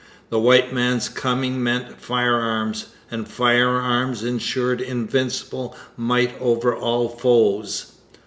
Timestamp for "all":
6.75-7.07